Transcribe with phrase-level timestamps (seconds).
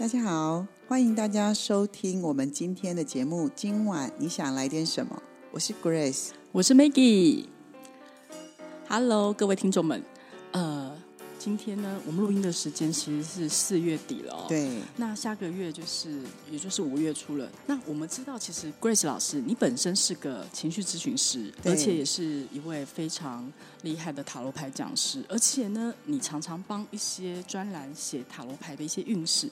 [0.00, 3.50] 大家好，欢迎大家收听我们今天的节目。
[3.54, 5.22] 今晚你想来点什么？
[5.50, 7.44] 我是 Grace，我是 Maggie。
[8.88, 10.02] Hello，各位听众们，
[11.40, 14.44] 今天呢，我们录音的时间其实是四月底了哦。
[14.46, 17.50] 对，那下个月就是，也就是五月初了。
[17.66, 23.50] 那我们知道，其实 Grace 老师，你本身是个情绪咨询师，而且也是一位非常
[23.80, 29.48] 厉害的塔罗牌讲师，而且呢，你常常帮一些专栏写塔罗牌的一些运势。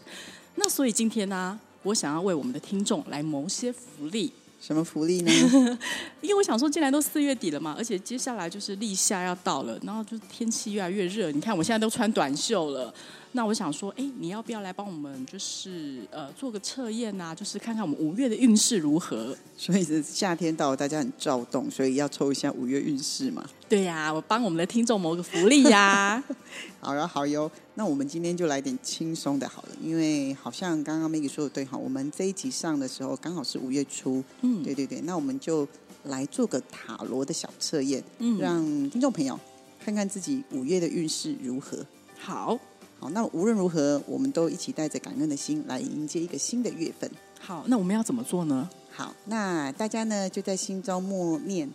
[0.56, 4.30] 那所以今天呢、我想要为我们的听众来谋些福利。
[4.60, 5.30] 什么福利呢？
[6.20, 12.92] 因为我想说，既然都四月底了嘛，而且接下来就是立夏要到了，然后就天气越来越热，你看我现在都穿短袖了。
[13.32, 19.36] 那我想说，哎，你要不要来帮我们，就是呃做个测验呐、就是看看我们五月的运势如何？
[19.56, 23.44] 所以是夏天到了，大家很躁动，所以要抽一下五月运势嘛。
[23.68, 26.22] 对呀、我帮我们的听众谋个福利呀、
[26.80, 27.50] 好哟，好哟。
[27.74, 35.68] 那我们今天就来点轻松的，好了，因为好像刚刚 Maggie 说的对哈，我们这一集上的时候刚好是五月初，嗯对对对，那我们就
[36.04, 39.38] 来做个塔罗的小测验，嗯，让听众朋友
[39.84, 41.84] 看看自己五月的运势如何。
[42.18, 42.58] 好
[43.00, 47.08] 好，那无论如何，我们都一起带着感恩的心来迎接一个新的月份。
[47.38, 48.68] 好，那我们要怎么做呢？
[48.90, 51.70] 好，那大家呢就在心中默念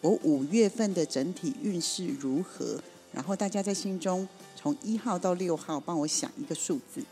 [0.00, 2.80] 我五月份的整体运势如何，
[3.12, 7.02] 然后大家在心中从一号到六号帮我想一个数字。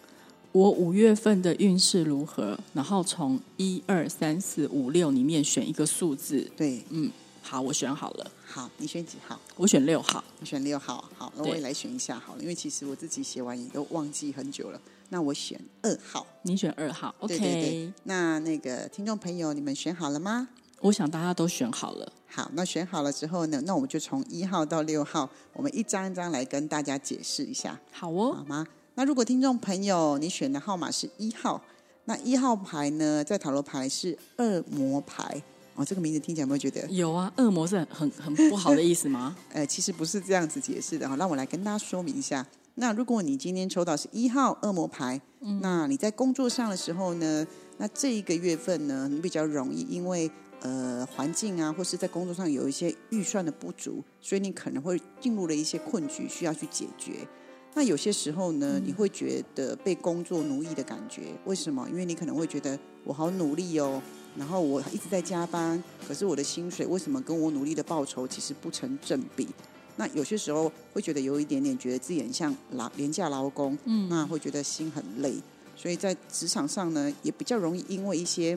[0.53, 2.59] 我五月份的运势如何？
[2.73, 6.51] 然后从一二三四五六里面选一个数字。
[6.57, 7.11] 对，嗯，
[7.49, 9.41] 好，我选好了，好，你选几号？
[9.57, 10.23] 我选六号。
[10.39, 11.03] 你选六号。
[11.17, 14.79] 好，那我也来选一下好了，因为其实我自己写完也都忘记很久了。
[15.09, 16.27] 那我选二号。
[16.43, 17.39] 你选二号，OK。
[17.39, 17.93] 对对对。
[18.05, 20.47] 那那个听众朋友，你们选好了吗？
[20.81, 22.13] 我想大家都选好了。
[22.27, 27.81] 好，那选好了之后呢，那我们就从一号到六号，我们一张一张来跟大家解释一下。
[27.91, 28.67] 好哦，好吗？
[28.95, 31.63] 那如果听众朋友你选的号码是一号，
[32.05, 35.43] 那一号牌呢，在塔罗牌是恶魔牌
[35.79, 36.85] 哦，这个名字听起来有没有觉得？
[36.89, 39.37] 有啊，恶魔是很很很不好的意思吗？
[39.55, 42.45] 呃，其实不是这样子解释的哈，让我来跟大家说明一下。
[42.75, 45.21] 那如果你今天抽到是一号恶魔牌，
[45.63, 47.47] 那你在工作上的时候呢，
[47.77, 50.29] 那这一个月份呢，你比较容易因为
[50.63, 57.27] 呃环境啊，或是在工作上有一些预算的不足，所以你可能会进入了一些困局，需要去解决。
[57.75, 61.89] 那有些时候呢，你会觉得被工作奴役的感觉，为什么？
[61.89, 64.03] 因为你可能会觉得我好努力哦，
[64.37, 69.49] 然后我一直在加班，可是我的薪水为什么跟我努力的报酬其实不成正比？
[69.97, 75.35] 那有些时候会觉得有一点点觉得自己很像劳廉价劳工，嗯，那会觉得心很累，
[75.75, 78.57] 所以在职场上呢，也比较容易因为一些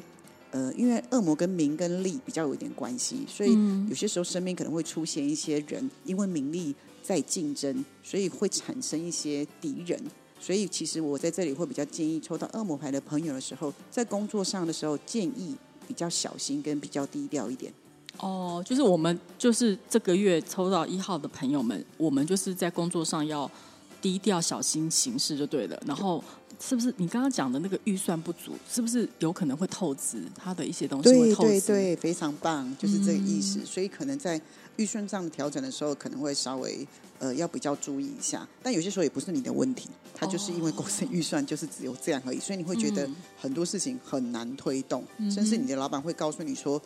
[0.51, 3.57] 呃，因为恶魔跟名跟利比较有一点关系，所以
[3.89, 9.99] 有些时候身边可能会出现一些人因为名利在竞争，所以会产生一些敌人。
[10.41, 15.55] 所以其实我在这里会比较建议抽到恶魔牌的朋友的时候，在工作上的时候建议
[15.87, 17.71] 比较小心跟比较低调一点。
[18.17, 23.49] 哦，就是我们就是这个月抽到一号的朋友们，我们就是在工作上要
[24.01, 25.81] 低调小心行事就对了。
[25.85, 26.23] 然后
[26.59, 31.49] 是不是你刚刚讲的那个预算不足，是不是有可能会透支它的一些东西会对透支？
[31.49, 33.65] 对对，非常棒，就是这个意思。
[33.65, 34.39] 所以可能在
[34.77, 36.87] 预算上调整的时候，可能会稍微
[37.19, 38.47] 呃要比较注意一下。
[38.63, 46.81] 但有些时候也不是你的问题，它就是因为公司预算就是只有这样而已，所以你会觉得很多事情很难推动，甚至你的老板会告诉你说。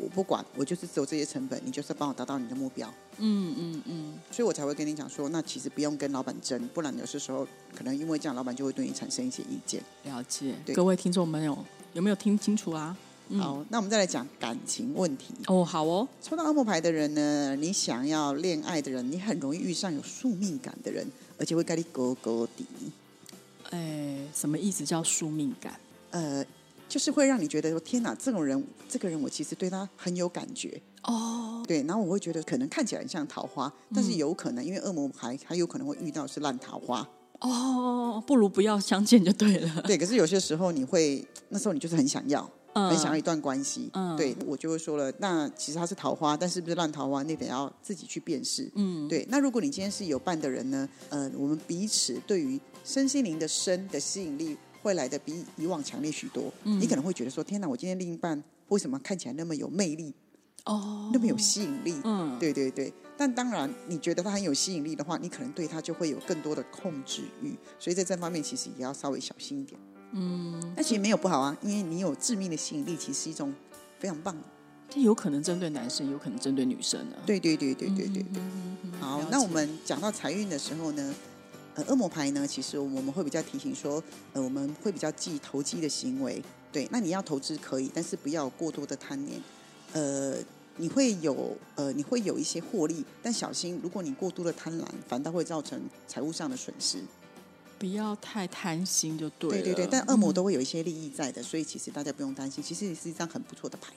[0.00, 9.82] 我不管，我就是只有这些成本，你就是帮我达到你的目标，嗯嗯嗯，所以我才会跟你讲说，那其实不用跟老板争，不然有些时候可能因为这样，老板就会对你产生一些意见。
[10.04, 10.54] 了解。
[10.64, 11.56] 对各位听众朋友，
[11.92, 12.96] 有没有听清楚啊？
[13.32, 15.32] 嗯好，那我们再来讲感情问题。
[15.46, 21.06] 哦，好哦，抽到恶魔牌的人呢，你想要恋爱的人，你很容易遇上有宿命感的人，
[21.38, 22.66] 而且会跟你勾勾底。
[23.70, 25.78] 哎，什么意思叫宿命感？
[26.10, 26.44] 呃，
[26.90, 30.82] 就是会让你觉得说，天哪，这种人，这个人我其实对他很有感觉。
[31.04, 37.08] 哦，对，然后我会觉得可能看起来很像桃花，但是有可能因为恶魔还，还有可能会遇到是烂桃花。
[37.38, 39.82] 哦，不如不要相见就对了。
[39.86, 42.42] 对，可是有些时候你会，那时候你就是很想要，
[42.74, 48.70] 很想要一段关系，嗯对我就会说了，那其实他是桃花，但是不是烂桃花，那得要自己去辨识。
[48.74, 56.52] 嗯，对，那如果你今天是有伴的人呢，呃，我们彼此对于身心灵的身的吸引力会来的比以往强烈许多。
[56.64, 60.14] 嗯你可能会觉得说，天哪，我今天另一半为什么看起来那么有魅力，
[60.64, 61.94] 哦，那么有吸引力？
[62.04, 69.80] 嗯，对对对，但当然，你觉得他很有吸引力的话，你可能对他就会有更多的控制欲，所以在这方面其实也要稍微小心一点。
[70.12, 73.52] 嗯，那其实没有不好啊，因为你有致命的吸引力，其实是一种
[73.98, 74.42] 非常棒的。
[74.88, 77.16] 这有可能针对男生，有可能针对女生呢。
[77.24, 78.24] 对对对对对对对。
[78.34, 81.14] 嗯好那我们讲到财运的时候呢，
[81.74, 84.02] 呃，恶魔牌呢，其实我们会比较提醒说，
[84.32, 86.42] 呃，我们会比较忌投机的行为。
[86.72, 89.40] 对，那你要投资可以，但是不要过多的贪念。
[89.92, 90.36] 呃，
[90.76, 97.02] 你会有呃，你会有一些获利，但小心，如果你过度的贪婪，反倒会造成财务上的损失。
[97.78, 99.64] 不要太贪心就对了。
[99.64, 103.92] 对对对，但恶魔嗯都会有一些利益在的，所以其实大家不用担心，其实是一张很不错的牌。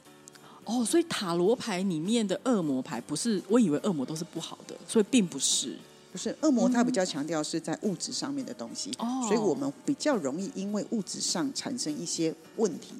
[0.65, 5.77] 哦，所以塔罗牌里面的恶魔牌不是，我以为恶魔都是不好的，所以并不是。
[6.13, 12.93] 不是恶魔，它比较强调是在物质上面的东西，哦所以我们比较容易因为物质上产生一些问题。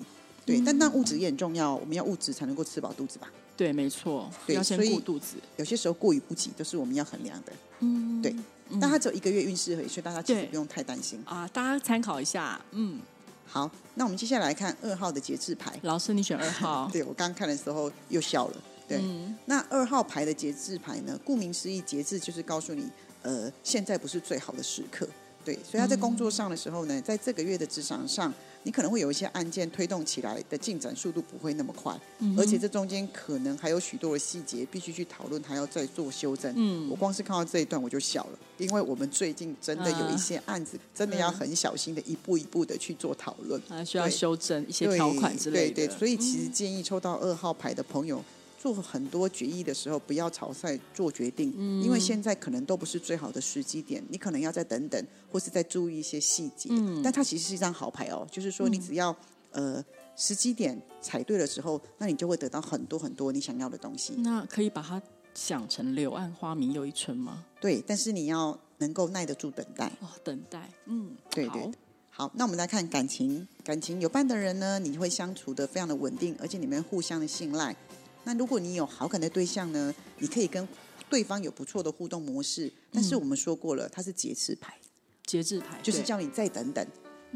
[0.44, 3.31] 对，嗯但但物质也很重要，我们要物质才能够吃饱肚子吧。
[3.56, 5.36] 对，没错，对要先所以顾肚子。
[5.57, 7.54] 有些时候过于不及都是我们要衡量的。
[7.81, 8.36] 嗯，对，
[8.81, 11.21] 但他只有一个月运势而已，所以大家其实不用太担心。
[11.25, 12.60] 啊，大家参考一下。
[12.71, 13.00] 嗯，
[13.45, 15.80] 好，那我们接下来看二号的节制牌。
[15.83, 16.89] 老师你选二号。
[16.92, 18.57] 对我刚刚看的时候又笑了。
[18.93, 21.19] 对，嗯那二号牌的节制牌呢？
[21.25, 22.87] 顾名思义，节制就是告诉你，
[23.21, 25.07] 呃，现在不是最好的时刻。
[25.45, 36.53] 对，所以他在工作上的时候呢，在这个月的职场上，你可能会有一些案件推动起来的进展速度不会那么快，嗯而且这中间可能还有许多的细节必须去讨论，还要再做修正。
[36.55, 43.61] 嗯我光是看到这一段我就笑了，因为我们最近真的有一些案子，真的要很小心的一步一步的去做讨论。
[43.67, 45.75] 啊需要修正一些条款之类的。
[45.75, 48.23] 对对，所以其实建议抽到二号牌的朋友，
[48.63, 56.69] 做很多决议的时候，不要草率做决定，嗯因为现在可能都不是最好的时机点，你可能要再等等，或是再注意一些细节。
[56.71, 59.13] 嗯但它其实是一张好牌哦，就是说你只要、
[59.51, 59.83] 呃
[60.15, 64.13] 时机点踩对的时候，那你就会得到很多很多你想要的东西。
[64.19, 65.01] 那可以把它
[65.33, 67.44] 想成柳暗花明又一村吗？
[67.60, 69.92] 对，但是你要能够耐得住等待。
[70.00, 71.69] 哦，等待，嗯，对对
[72.12, 73.45] 好，那我们来看感情。
[73.63, 77.75] 感情有伴的人呢，你会相处的非常的稳定，而且你们互相的信赖。
[78.23, 80.67] 那如果你有好感的对象呢，你可以跟
[81.09, 82.71] 对方有不错的互动模式。
[82.91, 84.77] 但是我们说过了，它是节制牌，
[85.25, 86.87] 节制牌就是叫你再等等。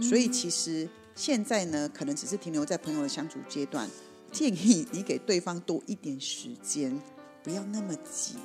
[0.02, 3.90] 所以其实现在呢，可能只是停留在朋友的相处阶段，
[4.32, 7.00] 建议你给对方多一点时间，
[7.44, 8.36] 不要那么急。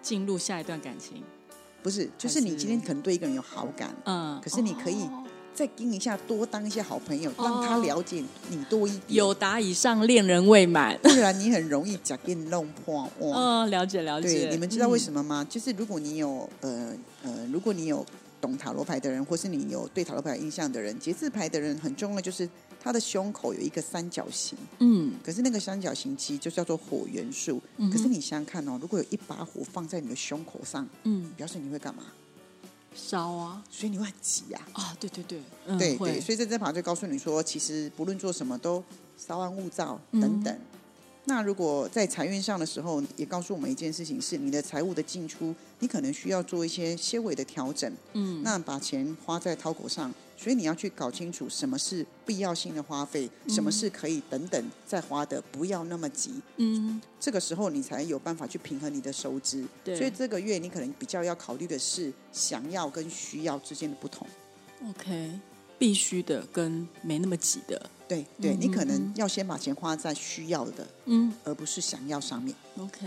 [0.00, 1.22] 进入下一段感情。
[1.82, 5.19] 不是，就是你今天可能对一个人有好感，嗯，可是你可以哦
[5.52, 9.02] 再盯一下，多当一些好朋友，让他了解你多一点。
[9.08, 10.96] 有答以上，恋人未满。
[11.02, 13.64] 不然你很容易假给你弄破哇。
[13.64, 14.46] 嗯，了解了解。
[14.46, 15.00] 对，你们知道为？
[15.00, 15.46] 什么吗？
[15.48, 16.92] 就是如果你有呃
[17.22, 18.04] 呃，如果你有
[18.38, 22.46] 懂塔罗牌的人，或是你有对塔罗牌有印象的人，节制牌的人很重要，就是
[22.78, 27.60] 他的胸口有一个三角形，嗯，可是那个三角形其实就叫做火元素。
[27.90, 32.02] 可是你想想看哦，如果有一把火放在你的胸口上，嗯，表示你会干嘛？
[32.94, 34.68] 烧啊所以你会很急啊。
[34.72, 35.40] 啊，对对对，
[35.78, 38.82] 对对，所以在这法就告诉你说，其实不论做什么都
[39.16, 40.58] 稍安勿躁嗯等等。
[41.24, 47.92] 那如果在财运上的时候，也告诉我们一件事情是，你的财务的进出，你可能需要做一些些微的调整。
[48.14, 56.40] 嗯，那把钱花在掏口上，所以你要去搞清楚什么是必要性的花费，什么是可以等等再花的，不要那么急。
[56.56, 59.66] 嗯，这个时候你才有办法去平衡你的收支。
[59.84, 64.26] 对所以这个月你可能比较要考虑的是想要跟需要之间的不同。
[64.88, 65.38] OK，
[65.78, 72.54] 必须的跟没那么急的，对对，嗯你可嗯能要先把钱花在需要的，嗯而不是想要上面。
[72.78, 73.06] ，OK。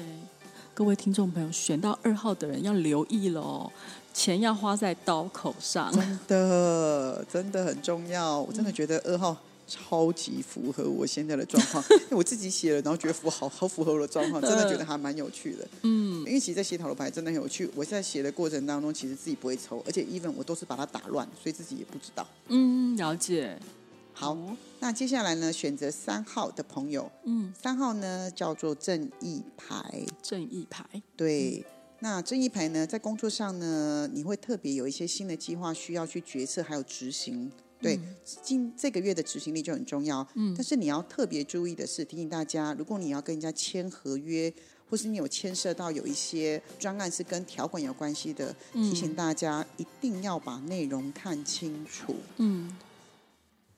[0.75, 3.71] 各位听众朋友，选到二号的人要留意了哦，
[4.11, 5.91] 钱要花在刀口上。
[5.93, 8.41] 真的，真的很重要。
[8.41, 9.37] 我真的觉得二号
[9.67, 15.67] 超级符合我现在的状况， 因为我自己写了，然后觉得符好好符合我的状况，真的觉得还蛮有趣的。
[15.83, 17.69] 嗯，因为其实，在写塔罗牌真的很有趣。
[17.75, 22.27] 我在写的过程当中，其实自己不会抽，而且 even 我都是把它打乱，所以自己也不知道。
[22.47, 23.59] 嗯，了解。
[24.23, 24.37] 好，
[24.79, 30.05] 那接下来呢，选择三号的朋友，嗯，三号呢叫做正义牌。
[30.21, 30.85] 正义牌。
[31.17, 31.65] 对，
[31.99, 37.51] 那正义牌呢，在工作上呢，你会特别有一些新的计划需要去决策，还有执行。
[37.81, 37.99] 对，
[38.41, 40.25] 今这个月的执行力就很重要。
[40.35, 44.53] 嗯，但是你要特别注意的是，提醒大家，如果你要跟人家签合约，
[44.89, 52.15] 或是你有牵涉到有一些专案是跟条款有关系的，提醒大家一定要把内容看清楚。
[52.37, 52.73] 嗯，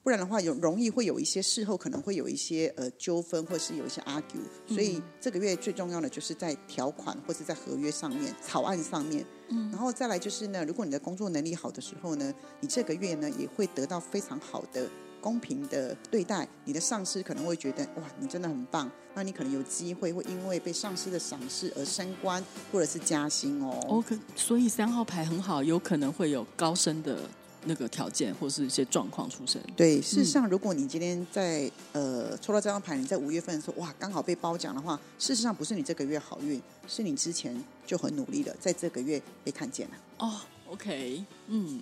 [0.05, 4.45] 不然的话有容易会有一些事后可能会有一些呃纠纷，或是有一些 argue。
[4.67, 9.25] 所以这个月最重要的就是在条款或是在合约上面、草案上面。
[9.49, 14.87] 嗯，然后再来就是呢，如果你的工作能力好的时候呢，你这个月呢也会得到非常好的。
[15.21, 18.87] 公平的对待你的上司，可能会觉得哇，你真的很棒。
[19.15, 23.75] 那你可能有机会会因为被上司的赏识而升官，或者是加薪哦。
[23.87, 27.17] OK，所以三号牌很好，有可能会有高升的
[27.65, 29.61] 那个条件，或是一些状况出生。
[29.75, 39.95] 对，事实上，如果你今天在呃抽到这张牌，你在五月份的时候哇，刚好被褒奖的话，事实上不是你这个月好运，是你之前就很努力了，在这个月被看见了。
[40.19, 40.33] 哦
[40.69, 41.81] ，OK，嗯。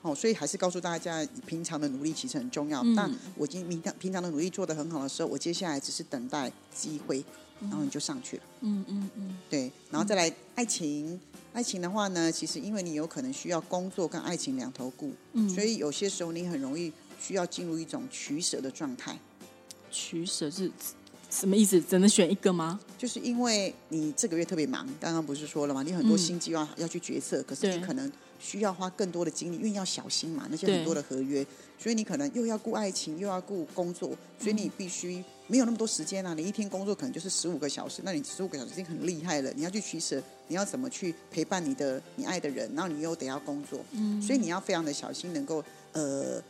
[0.00, 2.84] 哦，所以还是告诉大家，平常的努力其实很重要。
[2.94, 7.22] 但我今平常平常的努力做得很好的时候，我接下来只是等待机会，
[7.60, 8.42] 然后你就上去了。
[8.60, 9.70] 嗯嗯嗯，对。
[9.90, 11.20] 然后再来爱情，
[11.52, 19.18] 爱情的话呢，其实因为你有可能需要工作跟爱情两头顾，嗯所以有些时候你很容易需要进入一种取舍的状态。
[19.90, 20.70] 取舍是
[21.38, 21.80] 什么意思？
[21.80, 22.80] 只能选一个吗？
[22.96, 25.82] 就是因为你这个月特别忙，刚刚不是说了吗？
[25.82, 28.10] 你很多新计划要去决策，可是你可能。
[28.40, 31.44] 需要花更多的精力，因为要小心嘛，那些很多的合约，
[31.76, 36.34] 所以你可能又要顾爱情，又要顾工作，所以你必须没有那么多时间啊。
[36.34, 39.52] 你一天工作可能就是十五个小时，那你十五个小时已经很厉害了。
[39.56, 46.40] 你要去取舍，你要怎么去陪伴你的你爱的人，然后你又得要工作，嗯，所以你要非常的小心，能够呃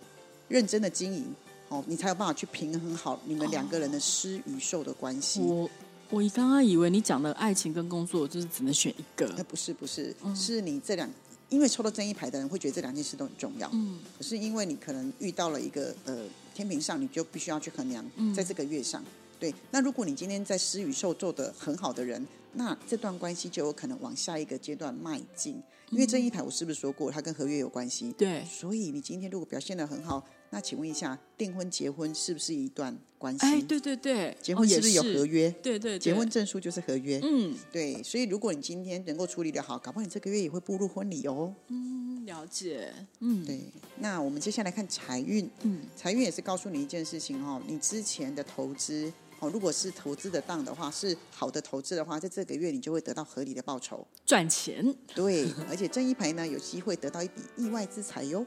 [0.49, 1.35] 认真的经营，
[1.69, 5.41] 哦，你才有办法去平衡好你们两个人的施与受的关系。
[5.41, 5.69] 我
[6.11, 11.09] 我刚刚以为你讲的爱情跟工作就是只能选一个，那不是不是，是你这两。
[11.51, 18.05] 因为抽到正一牌的人会觉得这两件事都很重要，嗯，可是因为你可能遇到了一个呃天平上，你就必须要去衡量，
[18.37, 19.03] 在这个月上，
[19.41, 19.55] 对。
[19.71, 25.63] 那如果你今天在施与受做的很好的人，那这段关系就有可能往下一个阶段迈进。
[25.91, 28.13] 因为这一排我是不是说过，它跟合约有关系？
[28.13, 28.45] 对。
[28.45, 30.23] 所以你今天如果表现的很好。
[30.51, 33.45] 那请问一下，订婚结婚是不是一段关系？
[33.45, 35.51] 哎，对对对，结婚是不是有合约？
[35.63, 37.21] 对对，结婚证书就是合约。
[37.23, 41.55] 嗯，对，所以如果你今天能够处理的好，搞不好你这个月也会步入婚礼哦。
[41.69, 42.91] 嗯，了解。
[43.21, 43.61] 嗯，对。
[43.99, 45.51] 那我们接下来看财运。
[45.63, 54.95] 嗯，财运也是告诉你一件事情哦，你之前的投资哦，如果是投资的当的话，是好的投资的话，在这个月你就会得到合理的报酬，赚钱。
[55.15, 58.45] 对，而且正一排呢，有机会得到一笔意外之财哟。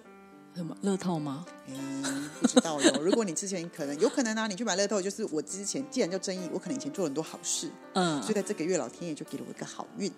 [0.54, 1.46] 什么乐透吗？
[1.68, 3.02] 嗯，不知道哟。
[3.02, 10.12] 如果你之前可能有可能啊，你去买乐透，就是我之前既然叫正义，我可能以前做了很多好事，嗯，所以在这个月老天爷就给了我一个好运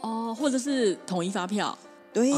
[0.00, 1.76] 哦，或者是统一发票，
[2.12, 2.28] 对，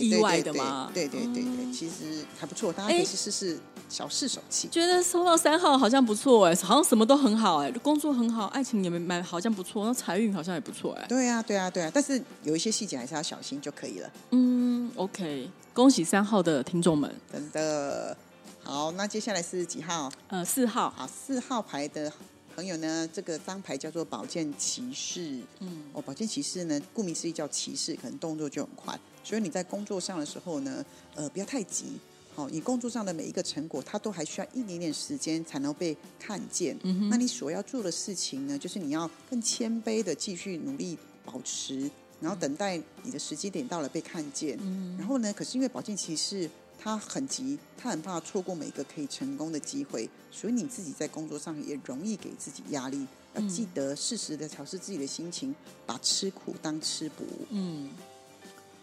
[0.00, 0.90] 意外的嘛？
[0.94, 4.68] 对对对对，其实还不错，大家可以去试试小试手气。
[4.68, 11.06] 觉得收到三号好像不错哎，好像什么都很好哎，工作很好，爱情也没买，好像不错，那财运好像也不错哎。
[11.08, 14.10] 对啊对啊对啊，但是有一些细节还是要小心就可以了。
[14.30, 15.50] 嗯，OK。
[15.74, 17.10] 恭喜三号的听众们！
[17.32, 18.16] 真的
[18.62, 20.10] 好，那接下来是几号？
[20.28, 20.92] 呃，四号。
[20.96, 22.12] 好，四号牌的
[22.52, 23.08] 朋友呢？
[23.12, 25.40] 这个张牌叫做宝剑骑士。
[25.60, 28.98] 嗯，哦，宝剑骑士呢，顾名思义叫骑士，可能动作就很快。
[29.24, 31.98] 所以你在工作上的时候呢，呃，不要太急。
[32.34, 36.78] 好，你工作上的每一个成果，它都还需要一点点时间才能被看见。
[36.82, 41.90] 嗯那你所要做的事情呢，就是你要更谦卑的继续努力保持。
[42.20, 44.56] 然后等待你的时机点到了被看见，
[44.96, 45.32] 然后呢？
[45.32, 46.48] 可是因为宝剑骑士
[46.82, 53.06] 他很急，他很怕错过每一个可以成功的机会，所以你自己在工作上也容易给自己压力。
[53.34, 55.54] 要记得适时的调试自己的心情，
[55.86, 57.24] 把吃苦当吃补。
[57.50, 57.90] 嗯，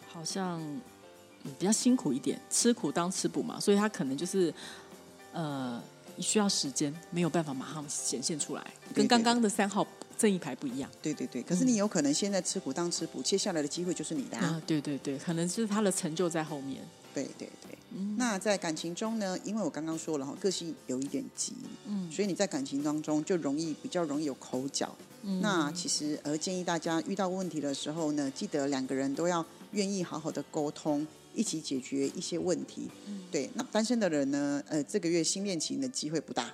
[0.07, 0.61] 好像
[1.59, 4.53] 比较辛苦一点，吃苦当吃补嘛，所以他可能就是
[5.33, 5.81] 呃
[6.19, 9.85] 需要时间，没有办法马上显现出来，跟刚刚的三号。
[10.17, 11.41] 正一排不一样，对对对。
[11.43, 14.61] 可是你有可能现在吃苦当吃补，接下来的机会就是你的啊！
[14.67, 16.85] 对对对，可能是他的成就在后面。
[17.13, 17.78] 对对对。
[18.17, 19.37] 那在感情中呢？
[19.43, 21.53] 因为我刚刚说了哈，个性有一点急，
[21.87, 24.95] 嗯，所以你在感情当中就容易比较容易有口角。
[25.23, 25.41] 嗯。
[25.41, 32.89] 那其实而建议大家遇到问题的时候呢，记得两个人都要愿意好好的沟通，一起解决一些问题。
[33.07, 33.21] 嗯。
[33.31, 34.61] 对，那单身的人呢？
[34.67, 36.53] 呃，这个月新恋情的机会不大。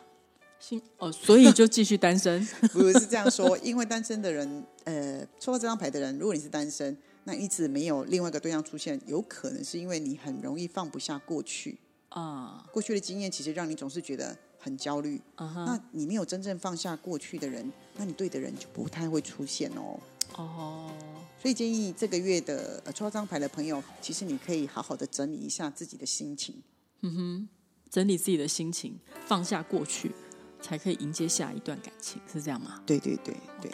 [0.58, 2.44] 新哦，所以就继续单身？
[2.72, 11.78] 不是这样说， 因为单身的人，呃，抽到这张牌的人，如果你是单身，那一直没有另外一个对象出现，有可能是因为你很容易放不下过去
[12.10, 12.66] 啊。
[12.72, 15.20] 过去的经验其实让你总是觉得很焦虑。
[15.38, 20.00] 那你没有真正放下过去的人，那你对的人就不太会出现哦。
[20.38, 20.92] 哦，
[21.42, 26.56] 所以建议这个月的呃抽到这张牌的朋友，其实你可以好好的整理一下自己的心情。
[27.02, 27.50] 嗯哼，
[27.90, 30.12] 整理自己的心情，放下过去。
[30.62, 32.82] 才可以迎接下一段感情，是这样吗？
[32.88, 33.72] 对对对对。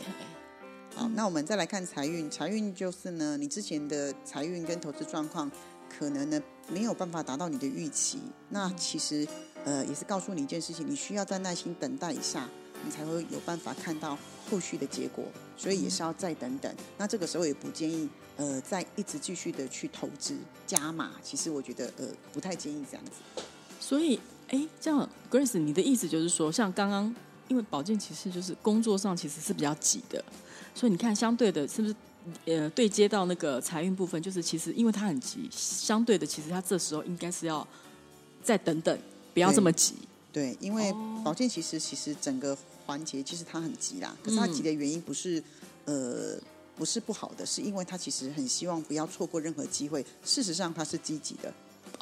[0.96, 2.30] 好，那我们再来看财运。
[2.30, 5.50] 财运就是呢，你之前的财运跟投资状况，
[5.90, 8.20] 可能呢没有办法达到你的预期。
[8.50, 9.28] 那其实
[9.64, 12.48] 呃，也是告诉你一件事情，你需要再耐心等待一下，
[12.86, 14.18] 你才会有办法看到
[14.50, 15.24] 后续的结果，
[15.58, 16.74] 所以也是要再等等。
[16.98, 23.12] 那这个时候也不建议呃再一直继续的去投资加码，其实我觉得呃不太建议这样子。
[23.80, 24.20] 所以，
[24.50, 27.16] 哎，这样，Grace，你的意思就是说，像刚刚，
[27.52, 30.24] 因为保健其实就是工作上其实是比较急的，
[30.74, 31.94] 所以你看，相对的，是不是
[32.46, 37.68] 呃对接到那个财运部分，就是其实因为他很急，相对的，其实他这时候应该是要
[38.42, 38.98] 再等等，
[39.34, 39.96] 不要这么急。
[40.32, 45.44] 对，因为保健其实其实整个环节其实他很急啦，可是他急的原因不是
[45.84, 46.40] 呃
[46.78, 50.06] 不是不好的，是因为他其实很希望不要错过任何机会。
[50.24, 51.54] 事实上，他是积极的。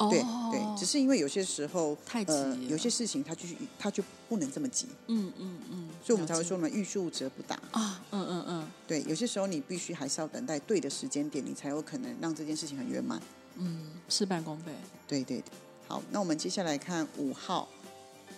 [0.08, 2.32] 对对，只是因为有些时候太急，
[2.68, 4.86] 有些事情他就是它就不能这么急。
[5.08, 8.02] 嗯嗯嗯，所以我们才会说嘛，欲速则不达啊。
[8.12, 13.20] 嗯嗯嗯，对，有些时候你必须还是要等待对的时间点，你才有可能让这件事情很圆满。
[13.56, 14.72] 嗯，事半功倍。
[15.06, 15.42] 对对，
[15.86, 17.68] 好，那我们接下来看五号，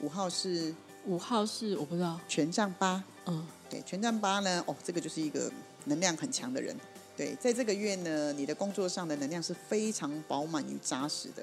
[0.00, 0.75] 五号是
[1.07, 3.04] 五号是我不知道权杖八。
[3.26, 5.49] 嗯，对，权杖八呢，哦，这个就是一个
[5.85, 6.76] 能量很强的人。
[7.16, 11.42] 对，在这个月呢，你的工作上的能量是非常饱满与扎实的。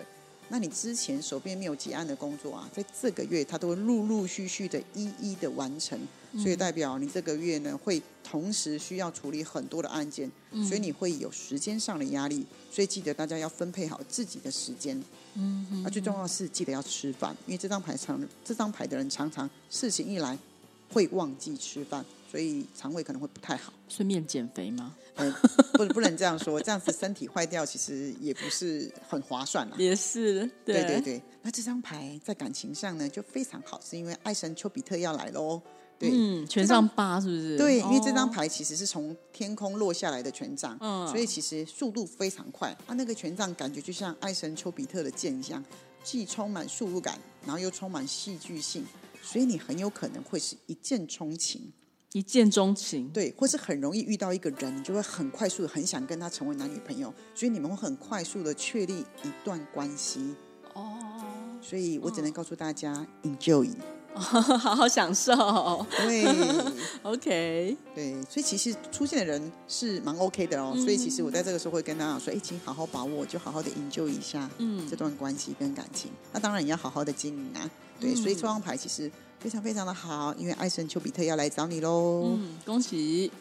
[0.52, 5.96] 那你之前手边没有结案的工作啊，在这个月它都会陆陆续续的一一的完成，
[6.38, 10.28] 所以代表你这个月呢会同时需要处理很多的案件，
[10.68, 12.44] 所以你会有时间上的压力。
[12.72, 15.00] 所以记得大家要分配好自己的时间。
[15.36, 20.36] 嗯，那最重要的是记得要吃饭，因为这张牌常这张牌的人常常事情一来
[20.92, 22.04] 会忘记吃饭。
[22.30, 24.96] 所以肠胃可能会不太好，顺便减肥吗？
[25.16, 25.34] 嗯，
[25.74, 29.76] 不不能这样说，这样子身体坏掉，其实也不是很划算啦。
[29.80, 31.22] 也是，对对对。
[31.42, 35.62] 那这张牌在感情上呢，就非常好，是因为爱神丘比特要来喽。
[35.98, 37.58] 对，嗯，权杖八是不是？
[37.58, 42.70] 对，因为这张牌其实是从天空落下来的权杖，嗯，所以其实速度非常快。
[42.86, 45.62] 啊，那个权杖感觉就像爱神丘比特的剑一样，
[46.02, 48.86] 既充满速度感，然后又充满戏剧性，
[49.22, 51.70] 所以你很有可能会是一见钟情。
[52.14, 60.36] 一见钟情，对，或是很容易遇到一个人，你就会很快速的很想跟他成为男女朋友，所以你们会很快速的确立一段关系。
[60.74, 60.98] 哦，
[61.62, 63.70] 所以我只能告诉大家，enjoy，
[64.16, 65.86] 好好享受。
[65.98, 66.26] 对，
[67.04, 70.74] OK，对，所以其实出现的人是蛮 OK 的哦。
[70.76, 76.12] 所以其实我在这个时候会跟大家说，哎，请好好把握，就好好的 enjoy 一下，嗯，这段关系跟感情。
[76.34, 77.70] 那当然也要好好的经营啊。
[78.00, 79.12] 对，所以这张牌其实。
[79.40, 82.32] 非常非常的好，因为爱神丘比特要来找你喽。
[82.34, 83.32] 嗯，恭喜。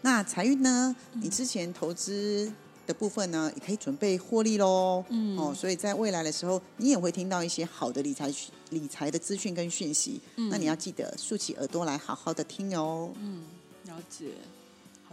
[0.00, 0.96] 那财运呢？
[1.12, 2.52] 你之前投资
[2.88, 5.04] 的部分呢，也可以准备获利喽。
[5.10, 8.32] 嗯，哦，所以在未来的时候，你也会听到一些好的理财
[8.74, 10.20] 理财的资讯跟讯息。
[10.36, 13.12] 嗯，那你要记得竖起耳朵来，好好的听哦。
[13.20, 13.44] 嗯，
[13.86, 14.26] 了解。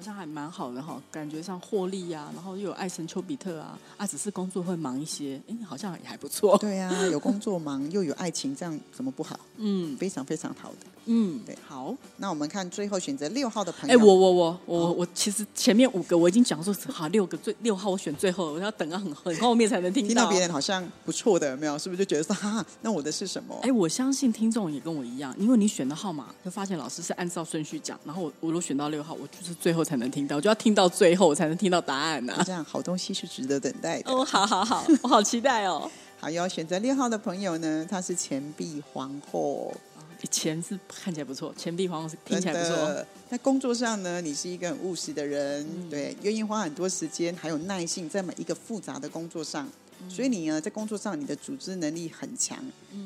[0.01, 6.57] 好像还蛮好的哈，感觉上获利呀，然后又有爱神丘比特啊，啊，只是工作会忙一些，哎，好像也还不错。
[6.57, 9.39] 对呀，有工作忙又有爱情，这样怎么不好？
[9.57, 10.87] 嗯，非常非常好的。
[11.05, 13.95] 嗯，对，好，那我们看最后选择六号的朋友。
[13.95, 20.07] 哎，我我我我我，其实前面五个我已经讲说，好六个最六号我选最后，我要等到很很后面才能听到。
[20.07, 21.77] 听到别人好像不错的，没有？
[21.77, 23.59] 是不是就觉得说，哈，那我的是什么？
[23.61, 32.41] 哎，我相信听众也跟我一样，因为你选的号码，就发现老师是按照顺序讲，然后我我如果选到六号，我就是最后才能听到，我就要听到最后我才能听到答案呢。
[32.45, 34.11] 这样好东西是值得等待的。
[34.11, 35.89] 哦，好好好， 我好期待哦。
[36.19, 39.73] 好，要选择六号的朋友呢，他是钱币皇后。
[40.29, 43.05] 钱是看起来不错，钱币皇后是听起来不错。
[43.27, 49.67] 在工作上呢，你是一个很务实的人，对，愿意花很多时间还有耐性在每一个复杂的工作上。
[50.07, 52.57] 所以你呢，在工作上你的组织能力很强，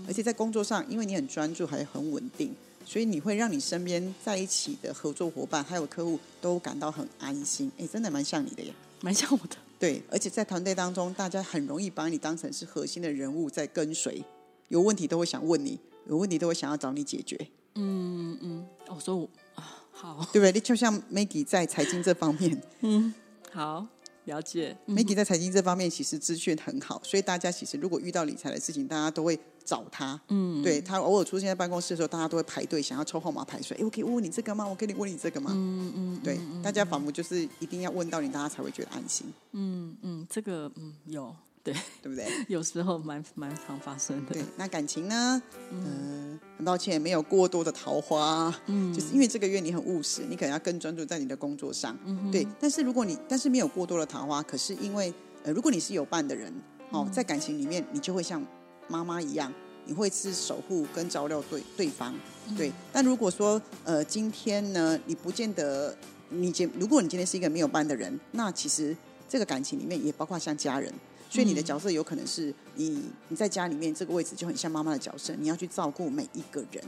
[0.06, 2.54] 而且在工作上，因为你很专注还很稳定，
[2.86, 7.71] 所以你会让你身边在一起的合作伙伴还有客户都感到很安心。
[7.78, 9.58] 哎，真的蛮像你的呀，蛮像我的。
[9.78, 14.24] 对，而且在团队当中，大家很容易把你当成是核心的人物在跟随，
[14.69, 15.78] 有问题都会想问你。
[16.08, 17.36] 有问题都会想要找你解决。
[17.74, 20.52] 嗯嗯，我说我啊，好，对不对？
[20.52, 23.12] 你就像 Maggie 在财经这方面， 嗯，
[23.52, 23.88] 好，
[24.26, 24.78] 了解。
[24.88, 30.19] Maggie 在财经这方面其实资讯很好，所以大家其实如果遇到理财的事情，大家都会找他。
[30.30, 34.65] 嗯，对他偶尔出现在办公室的时候，大家都会排队想要抽号码牌说：“哎，我可以问问你这个吗？
[34.65, 39.25] 我可以问你这个吗？”嗯嗯，对，大家仿佛就是一定要问到你，大家才会觉得安心。
[39.54, 41.36] 嗯嗯，这个嗯有。
[41.65, 42.28] 对，对不对？
[42.47, 44.34] 有时候蛮蛮常发生的。
[44.34, 45.41] 对，那感情呢？
[45.71, 48.54] 嗯，很抱歉，没有过多的桃花。
[48.67, 51.97] 嗯，就是因为这个月你很务实，你可能要更专注在你的工作上。
[52.06, 52.45] 嗯，对。
[52.60, 55.12] 但是如果你但是没有过多的桃花，可是因为
[55.43, 56.54] 呃，如果你是有伴的人，
[56.91, 58.45] 哦，在感情里面你就会像
[58.88, 59.54] 妈妈一样，
[59.86, 62.13] 你会是守护跟照料对对方。
[62.58, 62.71] 对。
[62.91, 65.95] 但如果说呃，今天呢，你不见得
[66.30, 68.95] 你今如果你今天是一个没有伴的人，那其实。
[69.28, 70.93] 这个感情里面也包括像家人，
[71.32, 76.84] 所以你的角色有可能是你你在家里面这个位置就很像妈妈的角色，你要去照顾每一个人。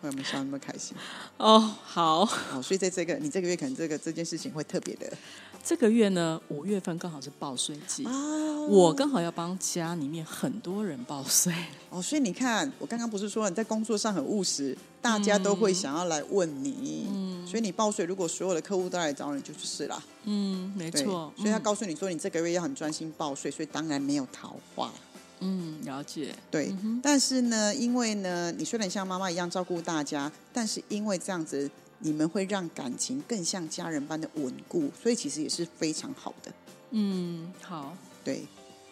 [0.00, 0.96] 我有没有笑那么开心？
[1.36, 2.20] 哦，好，
[2.54, 5.12] 哦，所以在这个你这个月可能这个这件事情会特别的
[5.62, 8.12] 这个月呢，五月份刚好是报税季，啊
[8.68, 11.52] 我刚好要帮家里面很多人报税。
[11.90, 24.90] 哦，所以你看，我刚刚不是说你在工作上很务实，大家都会想要来问你，嗯，所以你报税，如果所有的客户都来找你，就是啦，嗯，没对，错，所以他嗯告诉你说你这个月要很专心报税，所以当然没有桃花。
[25.42, 26.70] 嗯了解，对，
[27.02, 31.70] 但是呢，因为呢，你虽然像妈妈一样照顾大家，但是因为这样子，
[32.00, 36.52] 你们会让感情更像家人般的稳固，所以其实也是非常好的。
[36.90, 38.46] 嗯，好，对，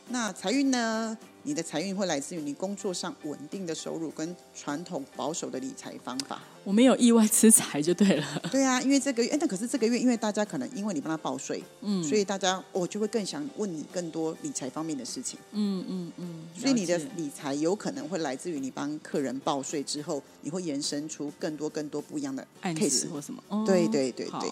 [0.09, 1.18] 那财运呢？
[1.42, 6.40] 你的财运会来自于你工作上稳定的收入跟传统保守的理财方法。
[6.64, 8.42] 我没有意外之财就对了。
[8.51, 15.38] 对啊，因为这个月，哎，那可是这个月，因为大家可能因为你帮他报税，嗯所以大家我就会更想问你更多理财方面的事情。
[15.53, 23.09] 嗯嗯嗯，所以你的理财有可能会来自于你帮客人报税之后，你会延伸出更多更多不一样的案 case 子。
[23.09, 23.42] 或什么？
[23.48, 24.51] 哦对对对对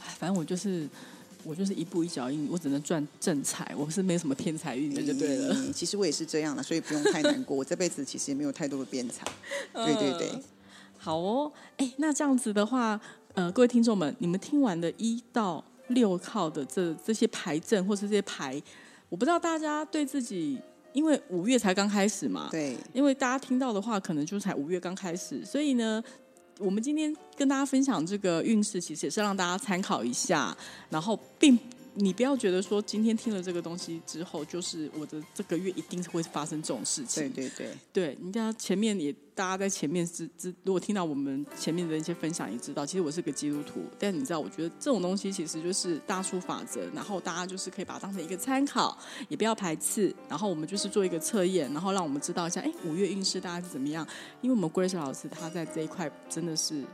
[0.00, 0.88] 哎反正我就是
[1.44, 5.54] 我就是一步一脚印，我只能赚正财，我是没有什么偏财运的，就对了。
[5.54, 7.56] 嗯其实我也是这样的，所以不用太难过。
[7.56, 9.26] 我这辈子其实也没有太多的偏财。
[9.72, 10.42] 对对对嗯，
[10.98, 13.00] 好哦，哎，那这样子的话，
[13.34, 18.60] 呃，各位听众们，你们听完的一到六号的这这些牌阵或是这些牌，
[19.08, 20.58] 我不知道大家对自己，
[20.92, 26.02] 因为五月才刚开始嘛，对因为大家听到的话，可能就才五月刚开始，所以呢，
[26.58, 30.56] 我们今天跟大家分享这个运势，其实也是让大家参考一下，
[30.90, 31.56] 然后并
[32.00, 37.28] 你不要觉得说今天听了这个东西之后，就是我的这个月一定是会发生这种事情。
[37.32, 48.96] 对对对，对，你看前面也大家在前面知知，如果听到我们前面的一些分享，也知道，其实我是个基督徒，但你知道，我觉得这种东西其实就是大数法则，然后大家就是可以把它当成一个参考，
[49.28, 54.06] 也不要排斥，然后我们就是做一个测验，然后让我们知道一下，哎，五月运势大概是怎么样？
[54.40, 56.84] 因为我们 Grace 老师他在这一块真的是。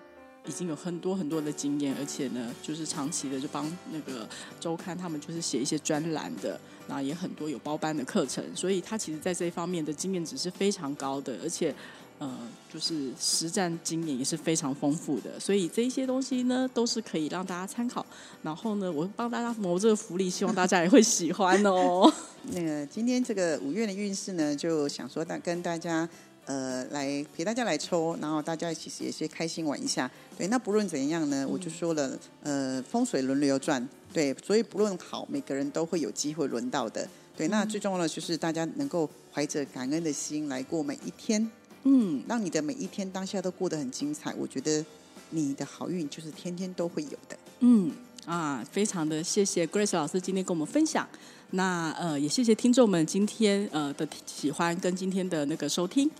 [0.47, 4.29] 已经有很多很多的经验，而且呢，就是长期的就帮那个
[4.61, 11.75] 周刊他们就是写一些专栏的，然后也很多有包班的课程，所以他其实在这一方面的经验值是非常高的，而且
[12.19, 12.39] 呃，
[12.73, 18.05] 就是实战经验也是非常丰富的，所以这些东西呢，都是可以让大家参考。
[18.43, 22.11] 然后呢，我帮大家谋这个福利，希望大家也会喜欢哦。
[22.53, 26.09] 那个今天这个五月的运势呢，就想说大跟大家
[26.45, 30.09] 呃来陪大家来抽，然后大家其实也是开心玩一下。
[30.37, 37.09] 对，那不论怎样呢，我就说了，呃，风水轮流转，对，所以不论好，每个人都会有机会轮到的。
[37.37, 41.51] 对，那最重要的就是大家能够怀着感恩的心来过每一天，
[41.83, 44.35] 嗯，让你的每一天当下都过得很精彩。
[44.35, 44.85] 我觉得
[45.31, 47.37] 你的好运就是天天都会有的。
[47.61, 47.93] 嗯
[48.27, 51.09] 啊，非常的谢谢 Grace 老师今天跟我们分享。
[51.51, 56.11] 那呃，也谢谢听众们今天呃的喜欢跟今天的那个收听。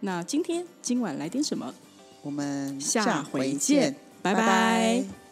[0.00, 1.74] 那今天今晚来点什么？
[2.24, 4.40] 我们下回回见拜拜。
[4.40, 5.23] 拜拜